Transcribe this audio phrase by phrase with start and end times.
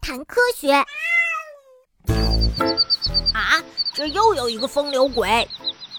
[0.00, 0.72] 谈科学。
[3.32, 3.62] 啊，
[3.92, 5.46] 这又有一个风流鬼！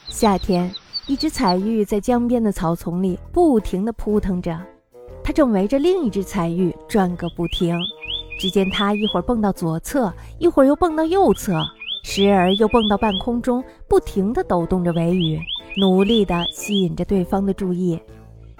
[0.07, 0.73] 夏天，
[1.05, 4.59] 一只彩玉在江边的草丛里不停地扑腾着，
[5.23, 7.77] 它正围着另一只彩玉转个不停。
[8.39, 11.63] 只见它一会儿蹦到左侧，一会儿又蹦到右侧，
[12.03, 15.39] 时而又蹦到半空中，不停地抖动着尾羽，
[15.77, 18.01] 努力地吸引着对方的注意。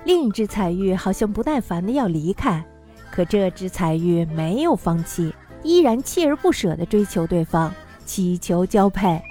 [0.05, 2.63] 另一只彩玉好像不耐烦的要离开，
[3.11, 5.33] 可这只彩玉没有放弃，
[5.63, 7.73] 依然锲而不舍地追求对方，
[8.05, 9.21] 祈求交配。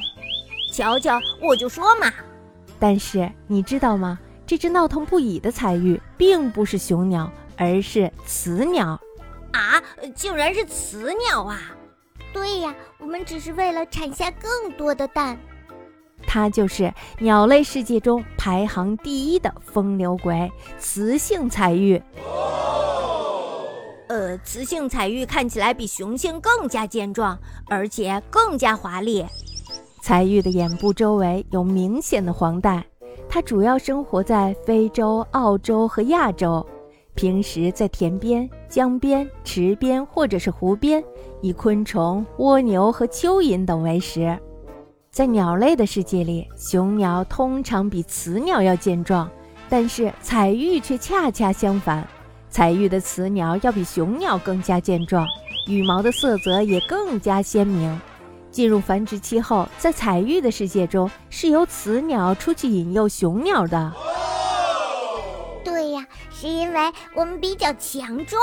[0.72, 2.12] 瞧瞧，我就说嘛！
[2.78, 4.18] 但是你知道吗？
[4.46, 9.00] 这只闹腾不已的彩玉并不是雄鸟，而是雌鸟。
[9.52, 9.82] 啊，
[10.14, 11.58] 竟然是雌鸟啊！
[12.32, 15.38] 对呀，我们只是为了产下更多的蛋。
[16.26, 22.00] 它就是鸟类世界中排行第一的风流鬼——雌性彩玉。
[24.10, 27.38] 呃，雌性彩玉看起来比雄性更加健壮，
[27.68, 29.24] 而且更加华丽。
[30.02, 32.84] 彩玉的眼部周围有明显的黄带。
[33.28, 36.66] 它主要生活在非洲、澳洲和亚洲，
[37.14, 41.00] 平时在田边、江边、池边或者是湖边，
[41.40, 44.36] 以昆虫、蜗牛和蚯蚓等为食。
[45.12, 49.30] 在鸟类的世界里，雄鸟通常比雌鸟要健壮，
[49.68, 52.04] 但是彩玉却恰恰相反。
[52.50, 55.24] 彩玉的雌鸟要比雄鸟更加健壮，
[55.66, 58.00] 羽毛的色泽也更加鲜明。
[58.50, 63.92] 进入繁殖期后，在彩玉的世界中，是由雌鸟出去引诱雄鸟的。
[65.64, 66.80] 对呀，是因为
[67.14, 68.40] 我们比较强壮，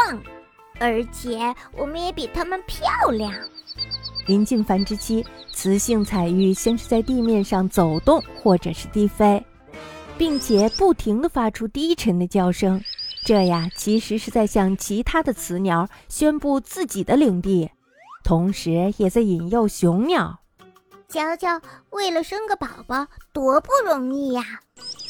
[0.80, 3.34] 而且我们也比它们漂亮。
[4.26, 9.46] 临近繁殖期，雌性彩玉先是在地面上走动，或者是低飞，
[10.18, 12.82] 并且不停地发出低沉的叫声。
[13.28, 17.70] 这呀，其实是在向其他的雌鸟宣布自己的领地，
[18.24, 20.40] 同时也在引诱雄鸟。
[21.10, 24.42] 瞧瞧，为了生个宝宝，多不容易呀！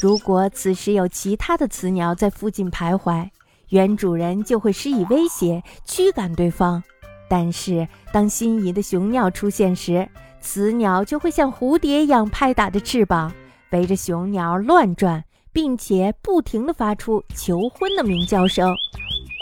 [0.02, 3.30] 如果此时有其他的雌鸟在附近徘徊，
[3.70, 6.82] 原主人就会施以威胁，驱赶对方。
[7.30, 10.10] 但是，当心仪的雄鸟出现时，
[10.42, 13.32] 雌鸟就会像蝴蝶一样拍打着翅膀，
[13.70, 15.24] 围着雄鸟乱转，
[15.58, 18.72] 并且不停地发出求婚的鸣叫声。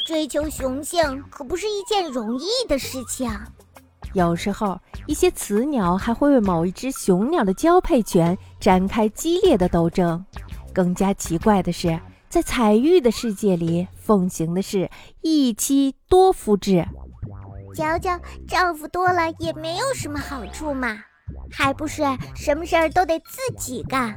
[0.07, 3.29] 追求雄性可不是一件容易的事情。
[4.13, 10.23] 有时候，一些雌鸟还会为某一只雄鸟的交配权展开激烈的斗争。
[10.73, 11.99] 更加奇怪的是，
[12.29, 14.89] 在彩玉的世界里，奉行的是
[15.21, 16.85] 一妻多夫制。
[17.75, 20.97] 瞧瞧，丈夫多了也没有什么好处嘛，
[21.51, 22.03] 还不是
[22.37, 24.15] 什么事儿都得自己干。